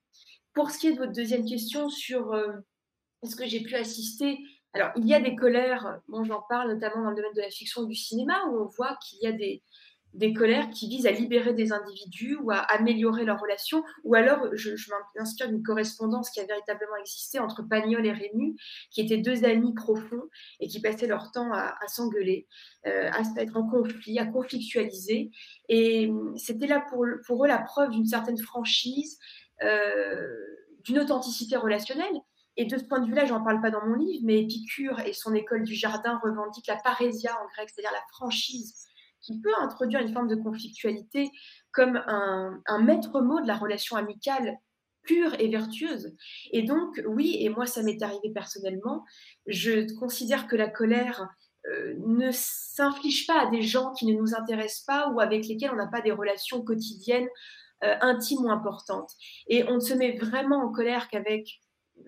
[0.53, 2.53] Pour ce qui est de votre deuxième question sur euh,
[3.23, 4.39] est-ce que j'ai pu assister
[4.73, 7.49] alors, il y a des colères, bon, j'en parle notamment dans le domaine de la
[7.49, 9.63] fiction ou du cinéma, où on voit qu'il y a des,
[10.13, 14.47] des colères qui visent à libérer des individus ou à améliorer leurs relations, ou alors
[14.53, 14.71] je,
[15.15, 18.55] m'inspire d'une correspondance qui a véritablement existé entre Pagnol et Rému,
[18.91, 20.23] qui étaient deux amis profonds
[20.59, 22.47] et qui passaient leur temps à, s'engueuler,
[22.87, 25.31] euh, à être en conflit, à conflictualiser.
[25.67, 29.19] Et c'était là pour, eux la preuve d'une certaine franchise,
[30.83, 32.19] d'une authenticité relationnelle.
[32.57, 35.13] Et de ce point de vue-là, j'en parle pas dans mon livre, mais Épicure et
[35.13, 38.89] son école du jardin revendiquent la parésia en grec, c'est-à-dire la franchise
[39.21, 41.29] qui peut introduire une forme de conflictualité
[41.71, 44.57] comme un, maître mot de la relation amicale
[45.03, 46.15] pure et vertueuse.
[46.51, 49.05] Et donc, oui, et moi ça m'est arrivé personnellement,
[49.47, 51.27] je considère que la colère
[51.67, 55.71] euh, ne s'inflige pas à des gens qui ne nous intéressent pas ou avec lesquels
[55.71, 57.27] on n'a pas des relations quotidiennes
[57.83, 59.11] euh, intimes ou importantes.
[59.47, 61.59] Et on ne se met vraiment en colère qu'avec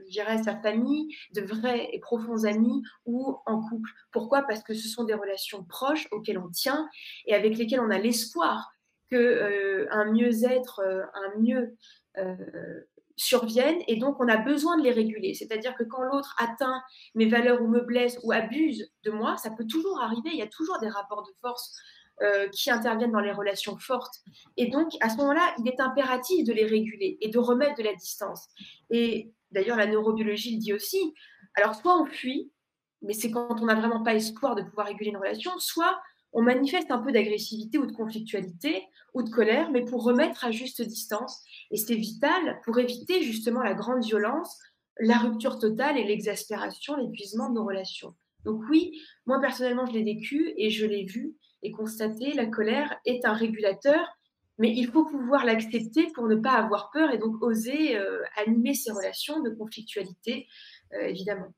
[0.05, 3.89] je dirais, sa famille, de vrais et profonds amis ou en couple.
[4.11, 4.43] Pourquoi?
[4.43, 6.89] Parce que ce sont des relations proches auxquelles on tient
[7.25, 8.71] et avec lesquelles on a l'espoir
[9.09, 11.75] que euh, un mieux-être, euh, un mieux
[12.17, 12.81] euh,
[13.17, 15.33] survienne et donc on a besoin de les réguler.
[15.33, 16.81] C'est-à-dire que quand l'autre atteint
[17.13, 20.41] mes valeurs ou me blesse ou abuse de moi, ça peut toujours arriver, il y
[20.41, 21.77] a toujours des rapports de force
[22.51, 24.15] qui interviennent dans les relations fortes.
[24.57, 27.83] Et donc, à ce moment-là, il est impératif de les réguler et de remettre de
[27.83, 28.47] la distance.
[28.89, 31.13] Et D'ailleurs, la neurobiologie le dit aussi.
[31.55, 32.51] Alors, soit on fuit,
[33.01, 35.99] mais c'est quand on n'a vraiment pas espoir de pouvoir réguler une relation, soit
[36.33, 40.51] on manifeste un peu d'agressivité ou de conflictualité ou de colère, mais pour remettre à
[40.51, 41.43] juste distance.
[41.71, 44.57] Et c'est vital pour éviter justement la grande violence,
[44.99, 48.15] la rupture totale et l'exaspération, l'épuisement de nos relations.
[48.45, 52.99] Donc oui, moi personnellement, je l'ai vécu et je l'ai vu et constaté, la colère
[53.05, 54.17] est un régulateur
[54.61, 58.75] mais il faut pouvoir l'accepter pour ne pas avoir peur et donc oser euh, animer
[58.75, 60.47] ces relations de conflictualité,
[60.93, 61.51] euh, évidemment.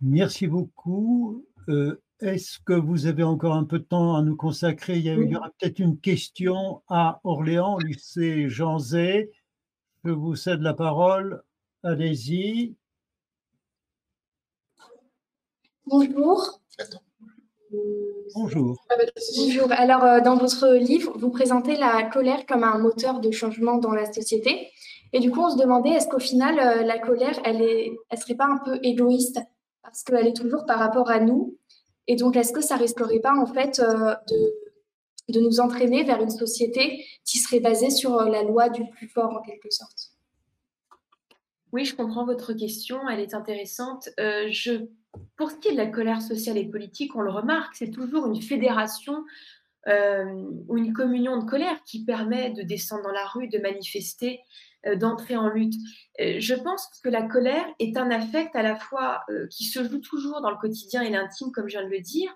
[0.00, 1.44] Merci beaucoup.
[1.68, 4.98] Euh, est-ce que vous avez encore un peu de temps à nous consacrer?
[4.98, 9.32] Il y, aura peut-être une question à Orléans, lycée Jean Zay.
[10.04, 11.42] Je vous cède la parole.
[11.82, 12.76] Allez-y.
[15.84, 16.60] Bonjour.
[18.34, 18.76] Bonjour.
[19.36, 19.72] Bonjour.
[19.72, 23.92] Alors, euh, dans votre livre, vous présentez la colère comme un moteur de changement dans
[23.92, 24.70] la société.
[25.12, 28.18] Et du coup, on se demandait, est-ce qu'au final, euh, la colère, elle ne elle
[28.18, 29.38] serait pas un peu égoïste?
[29.82, 31.56] Parce qu'elle est toujours par rapport à nous
[32.08, 36.20] Et donc, est-ce que ça risquerait pas, en fait, euh, de, de nous entraîner vers
[36.20, 40.10] une société qui serait basée sur la loi du plus fort, en quelque sorte?
[41.72, 42.98] Oui, je comprends votre question.
[43.08, 44.08] Elle est intéressante.
[44.18, 44.86] je
[45.36, 48.26] pour ce qui est de la colère sociale et politique, on le remarque, c'est toujours
[48.26, 49.24] une fédération
[49.86, 50.24] euh,
[50.68, 54.40] ou une communion de colère qui permet de descendre dans la rue, de manifester,
[54.86, 55.74] euh, d'entrer en lutte.
[56.20, 59.98] Euh, je pense que la colère est un affect à la fois qui se joue
[59.98, 62.34] toujours dans le quotidien et l'intime, comme je viens de le dire,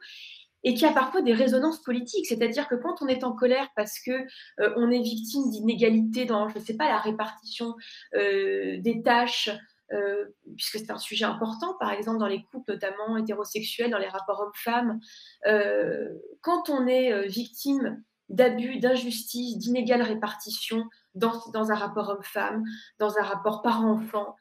[0.64, 2.26] et qui a parfois des résonances politiques.
[2.26, 4.26] C'est-à-dire que quand on est en colère parce que
[4.76, 7.76] on est victime d'inégalités dans, je ne sais pas, la répartition
[8.12, 9.50] des tâches,
[9.92, 14.08] euh, puisque c'est un sujet important, par exemple dans les couples notamment hétérosexuels, dans les
[14.08, 15.00] rapports hommes-femmes.
[15.46, 16.08] Euh,
[16.42, 22.62] quand on est euh, victime d'abus, d'injustice, d'inégale répartition dans, dans, un rapport homme-femme,
[22.98, 24.36] dans un rapport parent-enfant,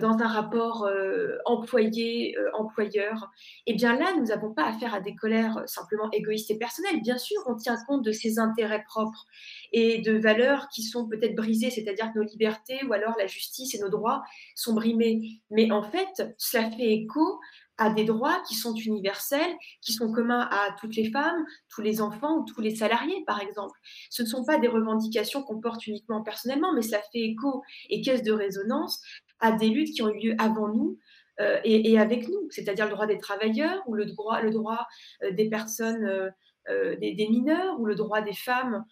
[0.00, 3.26] dans un rapport euh, employé-employeur, euh,
[3.66, 7.00] eh bien là, nous n'avons pas affaire à des colères simplement égoïstes et personnelles.
[7.02, 9.26] Bien sûr, on tient compte de ses intérêts propres
[9.72, 13.74] et de valeurs qui sont peut-être brisées, c'est-à-dire que nos libertés ou alors la justice
[13.74, 14.22] et nos droits
[14.54, 15.40] sont brimés.
[15.50, 17.40] Mais en fait, cela fait écho
[17.78, 22.00] à des droits qui sont universels, qui sont communs à toutes les femmes, tous les
[22.00, 23.78] enfants ou tous les salariés, par exemple.
[24.10, 28.00] Ce ne sont pas des revendications qu'on porte uniquement personnellement, mais cela fait écho et
[28.00, 29.00] caisse de résonance
[29.44, 30.98] à des luttes qui ont eu lieu avant nous
[31.40, 34.86] euh, et, avec nous, c'est-à-dire le droit des travailleurs ou le droit, le droit
[35.22, 38.84] euh, des personnes, euh, des, mineurs ou le droit des femmes,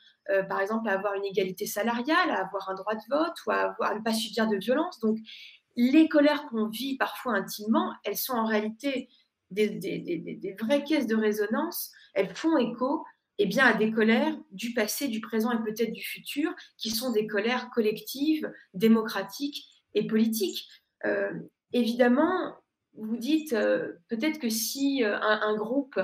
[0.49, 3.75] par exemple, à avoir une égalité salariale, à avoir un droit de vote ou à,
[3.95, 5.01] ne pas subir de violence.
[5.01, 5.17] Donc,
[5.75, 9.09] les colères qu'on vit parfois intimement, elles sont en réalité
[9.51, 13.05] des, des, vraies caisses de résonance, elles font écho
[13.38, 17.11] eh bien, à des colères du passé, du présent et peut-être du futur, qui sont
[17.11, 20.69] des colères collectives, démocratiques et politique.
[21.05, 21.33] Euh,
[21.73, 22.57] évidemment,
[22.95, 26.01] vous dites euh, peut-être que si euh, un, groupe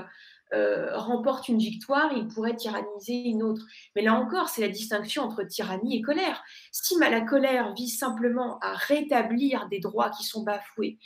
[0.51, 3.63] remporte une victoire, il pourrait tyranniser une autre.
[3.95, 6.43] Mais là encore, c'est la distinction entre tyrannie et colère.
[6.71, 10.97] Si la colère vise simplement à rétablir des droits qui sont bafoués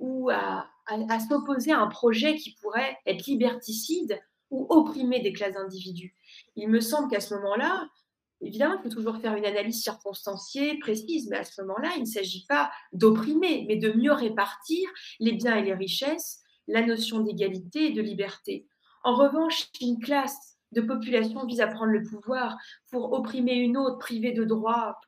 [0.00, 5.54] ou à, à s'opposer à un projet qui pourrait être liberticide ou opprimer des classes
[5.54, 6.14] d'individus,
[6.54, 7.88] il me semble qu'à ce moment-là,
[8.42, 12.06] Évidemment, il faut toujours faire une analyse circonstanciée, précise, mais à ce moment-là, il ne
[12.06, 14.88] s'agit pas d'opprimer, mais de mieux répartir
[15.20, 18.66] les biens et les richesses, la notion d'égalité et de liberté.
[19.04, 22.56] En revanche, une classe de population vise à prendre le pouvoir
[22.90, 24.98] pour opprimer une autre, privée de droits,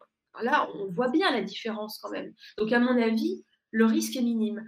[0.42, 2.32] là, on voit bien la différence quand même.
[2.58, 4.64] Donc, à mon avis, le risque est minime.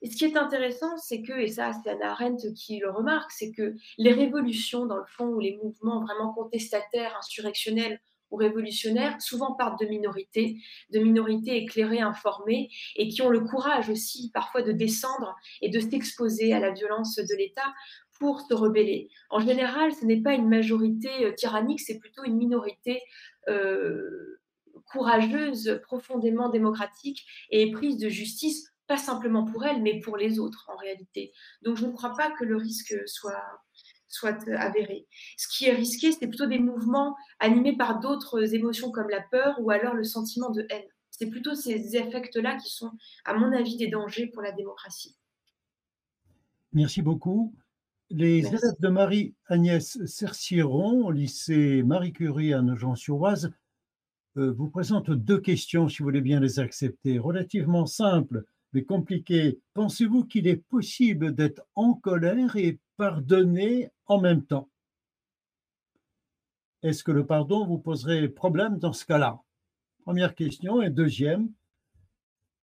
[0.00, 3.32] Et ce qui est intéressant, c'est que, et ça c'est Anna Arendt qui le remarque,
[3.32, 9.20] c'est que les révolutions, dans le fond, ou les mouvements vraiment contestataires, insurrectionnels ou révolutionnaires,
[9.20, 10.58] souvent partent de minorités,
[10.90, 15.80] de minorités éclairées, informées, et qui ont le courage aussi parfois de descendre et de
[15.80, 17.74] s'exposer à la violence de l'État
[18.18, 19.08] pour se rebeller.
[19.30, 23.00] En général, ce n'est pas une majorité euh, tyrannique, c'est plutôt une minorité
[23.48, 24.40] euh,
[24.86, 30.68] courageuse, profondément démocratique et prise de justice pas simplement pour elle, mais pour les autres
[30.74, 31.32] en réalité.
[31.62, 33.44] Donc je ne crois pas que le risque soit,
[34.08, 35.06] soit avéré.
[35.36, 39.56] Ce qui est risqué, c'est plutôt des mouvements animés par d'autres émotions comme la peur
[39.60, 40.88] ou alors le sentiment de haine.
[41.10, 42.90] C'est plutôt ces effets-là qui sont,
[43.24, 45.16] à mon avis, des dangers pour la démocratie.
[46.72, 47.54] Merci beaucoup.
[48.10, 53.52] Les élèves de Marie-Agnès Cercieron, au lycée Marie Curie à Nogent-sur-Oise,
[54.38, 59.60] euh, vous présentent deux questions, si vous voulez bien les accepter, relativement simples mais compliquées.
[59.74, 64.68] Pensez-vous qu'il est possible d'être en colère et pardonner en même temps?
[66.82, 69.40] Est-ce que le pardon vous poserait problème dans ce cas-là?
[70.04, 70.80] Première question.
[70.80, 71.52] Et deuxième,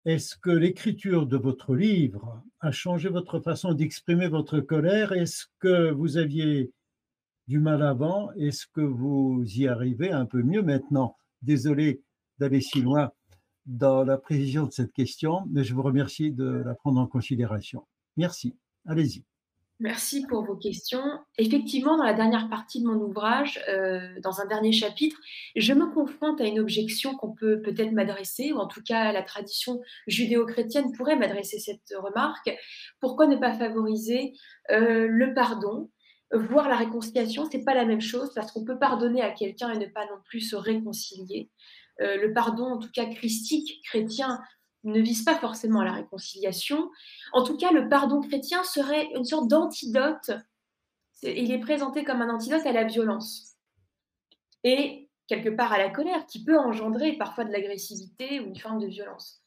[0.04, 5.12] est-ce que l'écriture de votre livre a changé votre façon d'exprimer votre colère?
[5.12, 6.72] Est-ce que vous aviez
[7.48, 8.32] du mal avant?
[8.32, 11.16] Est-ce que vous y arrivez un peu mieux maintenant?
[11.40, 12.02] Désolé
[12.38, 13.12] d'aller si loin
[13.66, 17.86] dans la précision de cette question, mais je vous remercie de la prendre en considération.
[18.16, 18.56] Merci.
[18.86, 19.24] Allez-y.
[19.82, 21.02] Merci pour vos questions.
[21.38, 25.16] Effectivement, dans la dernière partie de mon ouvrage, euh, dans un dernier chapitre,
[25.56, 29.22] je me confronte à une objection qu'on peut peut-être m'adresser, ou en tout cas la
[29.22, 32.56] tradition judéo-chrétienne pourrait m'adresser cette remarque.
[33.00, 34.34] Pourquoi ne pas favoriser
[34.70, 35.90] euh, le pardon
[36.32, 39.78] Voir la réconciliation, c'est pas la même chose parce qu'on peut pardonner à quelqu'un et
[39.78, 41.50] ne pas non plus se réconcilier.
[42.00, 44.40] Euh, le pardon, en tout cas christique, chrétien,
[44.84, 46.90] ne vise pas forcément à la réconciliation.
[47.32, 50.30] En tout cas, le pardon chrétien serait une sorte d'antidote.
[51.22, 53.54] Il est présenté comme un antidote à la violence.
[54.64, 58.80] Et quelque part à la colère, qui peut engendrer parfois de l'agressivité ou une forme
[58.80, 59.41] de violence.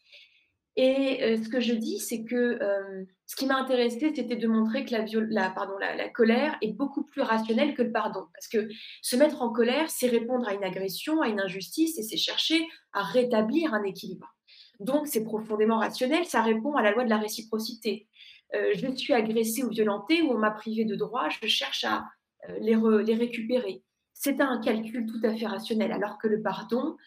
[0.77, 4.47] Et euh, ce que je dis, c'est que euh, ce qui m'a intéressé, c'était de
[4.47, 8.25] montrer que la, colère est beaucoup plus rationnelle que le pardon.
[8.33, 8.67] Parce que
[9.01, 12.67] se mettre en colère, c'est répondre à une agression, à une injustice, et c'est chercher
[12.91, 14.35] à rétablir un équilibre.
[14.81, 18.09] Donc, c'est profondément rationnel, ça répond à la loi de la réciprocité.
[18.53, 22.03] Euh, je suis agressée ou violentée ou on m'a privé de droits, je cherche à
[22.49, 23.81] euh, les, récupérer.
[24.13, 26.97] C'est un calcul tout à fait rationnel, alors que le pardon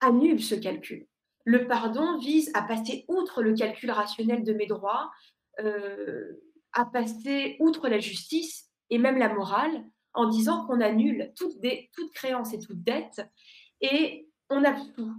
[0.00, 1.06] annule ce calcul.
[1.44, 5.10] Le pardon vise à passer outre le calcul rationnel de mes droits,
[6.72, 11.54] à passer outre la justice et même la morale, en disant qu'on annule toute,
[11.92, 13.22] toute créance et toute dette
[13.80, 15.12] et on absout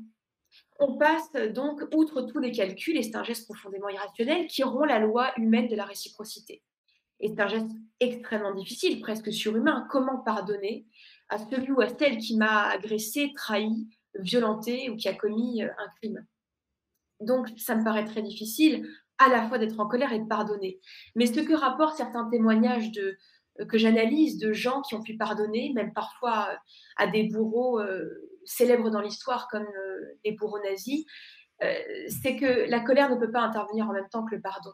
[0.80, 4.88] on passe donc outre tous les calculs, et c'est un geste profondément irrationnel qui rompt
[4.88, 6.64] la loi humaine de la réciprocité.
[7.22, 9.88] Et c'est un geste extrêmement difficile, presque surhumain.
[9.90, 10.86] Comment pardonner
[11.30, 13.88] à celui ou à celle qui m'a agressé, trahi,
[14.20, 16.26] violenté ou qui a commis euh, un crime
[17.20, 20.80] Donc, ça me paraît très difficile à la fois d'être en colère et de pardonner.
[21.16, 22.92] Mais ce que rapportent certains témoignages
[23.60, 26.56] euh, que j'analyse de gens qui ont pu pardonner, même parfois euh,
[26.98, 27.82] à des bourreaux
[28.46, 31.06] célèbres dans l'histoire comme euh, les bourreaux nazis,
[31.62, 34.72] c'est que la colère ne peut pas intervenir en même temps que le pardon.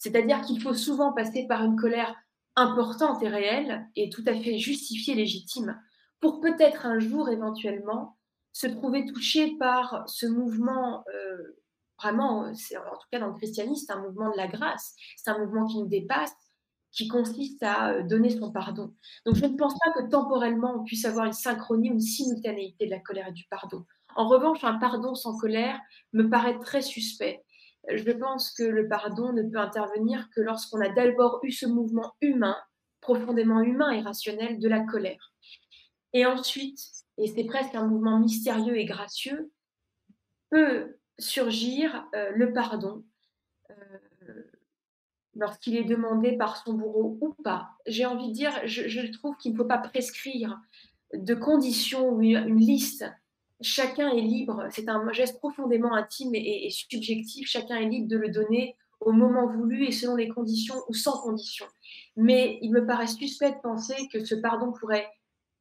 [0.00, 2.12] C'est-à-dire qu'il faut souvent passer par une colère
[2.56, 5.80] importante et réelle et tout à fait justifiée, légitime,
[6.18, 8.18] pour peut-être un jour éventuellement
[8.54, 11.60] se trouver touché par ce mouvement, euh,
[12.00, 15.38] vraiment, c'est en tout cas dans le christianisme, un mouvement de la grâce, c'est un
[15.38, 16.32] mouvement qui nous dépasse,
[16.92, 18.94] qui consiste à euh, donner son pardon.
[19.26, 22.86] Donc je ne pense pas que temporellement on puisse avoir une synchronie ou une simultanéité
[22.86, 23.84] de la colère et du pardon.
[24.14, 25.80] En revanche, un pardon sans colère
[26.12, 27.44] me paraît très suspect.
[27.92, 32.12] Je pense que le pardon ne peut intervenir que lorsqu'on a d'abord eu ce mouvement
[32.20, 32.56] humain,
[33.00, 35.32] profondément humain et rationnel, de la colère.
[36.12, 36.78] Et ensuite,
[37.18, 39.52] et c'est presque un mouvement mystérieux et gracieux,
[40.50, 43.04] peut surgir euh, le pardon.
[43.70, 43.74] Euh,
[45.36, 47.70] lorsqu'il est demandé par son bourreau ou pas.
[47.86, 50.60] J'ai envie de dire, je, trouve qu'il ne faut pas prescrire
[51.12, 53.04] de conditions ou une, liste.
[53.60, 58.28] Chacun est libre, c'est un geste profondément intime et, subjectif, chacun est libre de le
[58.28, 61.66] donner au moment voulu et selon les conditions ou sans conditions.
[62.16, 65.08] Mais il me paraît suspect de penser que ce pardon pourrait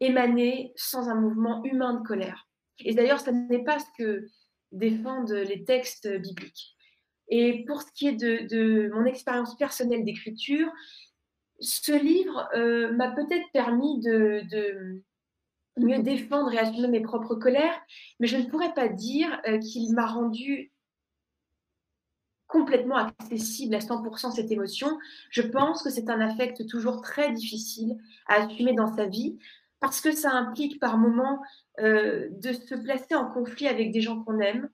[0.03, 2.47] émaner sans un mouvement humain de colère.
[2.79, 4.27] Et d'ailleurs, ce n'est pas ce que
[4.71, 6.75] défendent les textes bibliques.
[7.30, 10.69] Et pour ce qui est de, mon expérience personnelle d'écriture,
[11.59, 15.01] ce livre euh, m'a peut-être permis de,
[15.78, 17.80] mieux défendre et assumer mes propres colères,
[18.19, 20.71] mais je ne pourrais pas dire euh, qu'il m'a rendu
[22.47, 24.99] complètement accessible à 100% cette émotion.
[25.32, 27.97] Je pense que c'est un affect toujours très difficile
[28.28, 29.39] à assumer dans sa vie
[29.84, 31.41] parce que ça implique par moments
[31.81, 34.69] euh, de se placer en conflit avec des gens qu'on aime,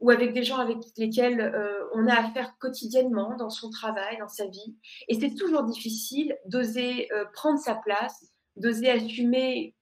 [0.00, 4.26] ou avec des gens avec lesquels euh, on a affaire quotidiennement dans son travail, dans
[4.26, 4.76] sa vie.
[5.06, 9.76] Et c'est toujours difficile d'oser euh, prendre sa place, d'oser assumer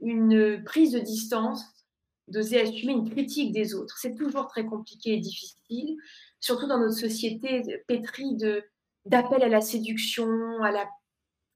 [0.00, 1.62] une prise de distance,
[2.28, 3.98] d'oser assumer une critique des autres.
[3.98, 5.98] C'est toujours très compliqué et difficile,
[6.40, 8.64] surtout dans notre société pétrie de
[9.04, 10.88] d'appel à la séduction, à la,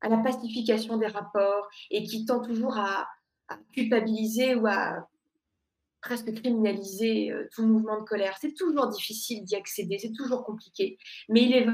[0.00, 3.08] à la pacification des rapports, et qui tend toujours à,
[3.48, 5.08] à culpabiliser ou à
[6.00, 8.36] presque criminaliser tout mouvement de colère.
[8.40, 10.96] C'est toujours difficile d'y accéder, c'est toujours compliqué.
[11.28, 11.66] Mais il est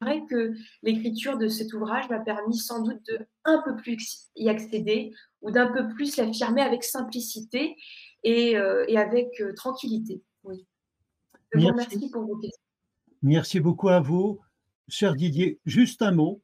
[0.00, 4.48] vrai que l'écriture de cet ouvrage m'a permis sans doute de un peu plus y
[4.48, 5.12] accéder
[5.42, 7.76] ou d'un peu plus l'affirmer avec simplicité
[8.24, 10.22] et, avec tranquillité.
[10.44, 10.66] Oui.
[11.52, 12.62] Je vous remercie pour vos questions.
[13.22, 14.40] Merci beaucoup à vous.
[14.88, 16.42] Cher Didier, juste un mot,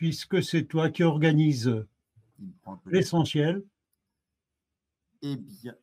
[0.00, 1.70] puisque c'est toi qui organise
[2.86, 3.62] l'essentiel.
[5.20, 5.74] Eh bien,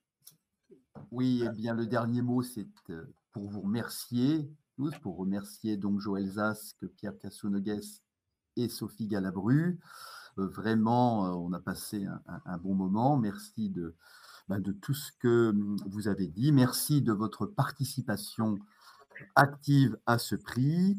[1.12, 6.00] oui, eh bien, le dernier mot, c'est euh, pour vous remercier tous, pour remercier donc
[6.00, 7.80] Joël Zask, Pierre Cassounegues
[8.56, 9.80] et Sophie Galabru.
[10.40, 12.08] Euh, vraiment, euh, on a passé
[12.46, 13.18] un, bon moment.
[13.18, 13.94] Merci de,
[14.48, 16.52] ben, de tout ce que hum, vous avez dit.
[16.52, 18.58] Merci de votre participation
[19.36, 20.98] active à ce prix.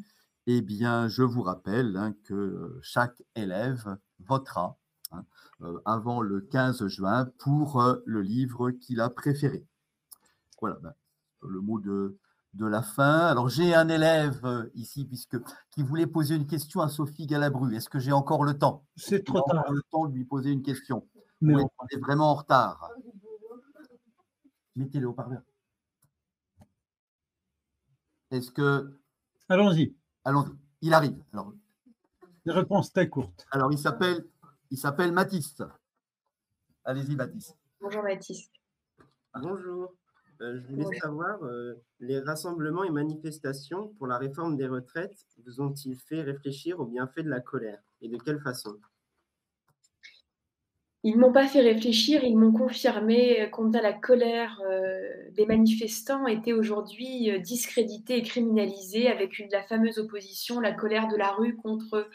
[0.50, 4.78] Eh bien, je vous rappelle hein, que chaque élève votera
[5.12, 5.26] hein,
[5.60, 9.66] euh, avant le 15 juin pour euh, le livre qu'il a préféré.
[10.58, 10.94] Voilà, ben,
[11.42, 12.16] le mot de,
[12.54, 13.26] de la fin.
[13.26, 15.36] Alors, j'ai un élève euh, ici puisque,
[15.70, 17.76] qui voulait poser une question à Sophie Galabru.
[17.76, 18.86] Est-ce que j'ai encore le temps?
[18.96, 19.70] C'est trop tard.
[19.70, 21.06] le temps de lui poser une question?
[21.42, 21.86] Mais on...
[21.90, 22.88] est vraiment en retard.
[24.76, 25.42] Mettez le haut-parleur.
[28.30, 28.98] Est-ce que.
[29.50, 29.94] Allons-y.
[30.28, 30.52] Allons-y.
[30.82, 31.24] Il arrive.
[31.32, 31.54] Alors,
[32.44, 33.46] Une réponse très courte.
[33.50, 34.26] Alors, il s'appelle,
[34.70, 35.62] il s'appelle Mathis.
[36.84, 37.54] Allez-y, Mathis.
[37.80, 38.50] Bonjour, Mathis.
[39.40, 39.94] Bonjour.
[40.42, 45.62] Euh, je voulais savoir, euh, les rassemblements et manifestations pour la réforme des retraites vous
[45.62, 48.78] ont-ils fait réfléchir au bienfait de la colère et de quelle façon?
[51.04, 54.98] Ils m'ont pas fait réfléchir, ils m'ont confirmé combien la colère euh,
[55.36, 61.16] des manifestants était aujourd'hui euh, discréditée et criminalisée avec la fameuse opposition, la colère de
[61.16, 62.08] la rue contre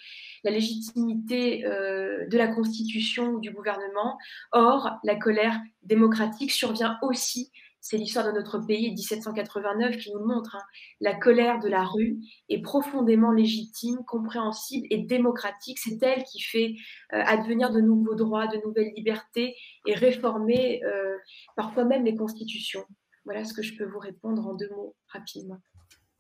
[0.43, 4.17] la légitimité euh, de la Constitution ou du gouvernement.
[4.51, 7.51] Or, la colère démocratique survient aussi
[7.84, 10.55] c'est l'histoire de notre pays, 1789, qui nous le montre.
[10.55, 10.63] Hein.
[11.01, 12.17] La colère de la rue
[12.47, 15.77] est profondément légitime, compréhensible et démocratique.
[15.79, 16.75] C'est elle qui fait
[17.11, 21.17] euh, advenir de nouveaux droits, de nouvelles libertés et réformer euh,
[21.57, 22.86] parfois même les constitutions.
[23.25, 25.59] Voilà ce que je peux vous répondre en deux mots rapidement.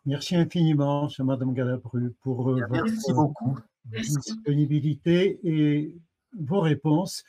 [0.05, 3.57] Merci infiniment, Madame Galabru, pour euh, votre beaucoup.
[3.85, 5.95] disponibilité et
[6.37, 7.23] vos réponses.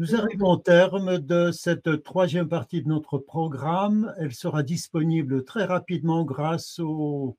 [0.00, 4.14] Nous arrivons au terme de cette troisième partie de notre programme.
[4.16, 7.36] Elle sera disponible très rapidement grâce aux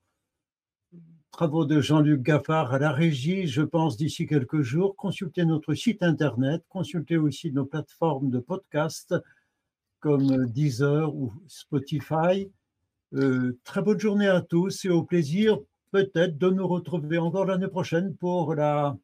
[1.31, 4.95] travaux de Jean-Luc Gaffard à la régie, je pense d'ici quelques jours.
[4.95, 9.15] Consultez notre site internet, consultez aussi nos plateformes de podcast
[9.99, 12.47] comme Deezer ou Spotify.
[13.15, 15.57] Euh, très bonne journée à tous et au plaisir
[15.89, 18.95] peut-être de nous retrouver encore l'année prochaine pour la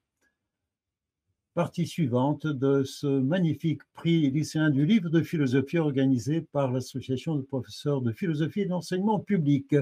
[1.57, 7.41] partie suivante de ce magnifique prix lycéen du livre de philosophie organisé par l'Association de
[7.41, 9.75] professeurs de philosophie et d'enseignement public.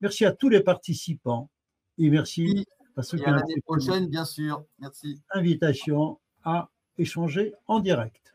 [0.00, 1.50] Merci à tous les participants
[1.98, 2.66] et merci
[2.96, 4.64] à ceux qui ont l'année prochaine, bien sûr.
[4.78, 5.20] Merci.
[5.32, 8.29] Invitation à échanger en direct.